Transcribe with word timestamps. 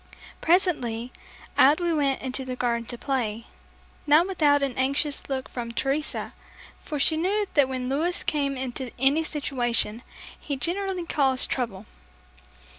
Presently, 0.41 1.11
out 1.59 1.79
we 1.79 1.93
went 1.93 2.23
into 2.23 2.43
the 2.43 2.55
garden 2.55 2.87
to 2.87 2.97
play, 2.97 3.45
not 4.07 4.25
without 4.25 4.63
an 4.63 4.75
anxious 4.75 5.29
look 5.29 5.47
from 5.47 5.71
Teresa, 5.71 6.33
for 6.83 6.97
she 6.99 7.15
knew 7.15 7.45
that 7.53 7.69
when 7.69 7.87
Louis 7.87 8.23
came 8.23 8.57
into 8.57 8.89
any 8.97 9.23
situation, 9.23 10.01
he 10.39 10.57
generally 10.57 11.05
caused 11.05 11.51
trouble. 11.51 11.85